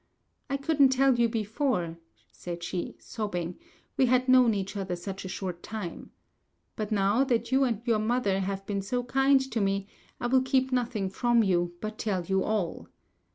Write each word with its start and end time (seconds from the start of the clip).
"I 0.49 0.57
couldn't 0.57 0.89
tell 0.89 1.13
you 1.19 1.29
before," 1.29 1.99
said 2.31 2.63
she, 2.63 2.95
sobbing; 2.97 3.59
"we 3.97 4.07
had 4.07 4.27
known 4.27 4.55
each 4.55 4.75
other 4.75 4.95
such 4.95 5.23
a 5.25 5.29
short 5.29 5.61
time. 5.61 6.09
But 6.75 6.91
now 6.91 7.23
that 7.25 7.51
you 7.51 7.65
and 7.65 7.83
your 7.85 7.99
mother 7.99 8.39
have 8.39 8.65
been 8.65 8.81
so 8.81 9.03
kind 9.03 9.39
to 9.39 9.61
me, 9.61 9.85
I 10.19 10.25
will 10.25 10.41
keep 10.41 10.71
nothing 10.71 11.11
from 11.11 11.43
you, 11.43 11.73
but 11.81 11.99
tell 11.99 12.25
you 12.25 12.41
all. 12.43 12.89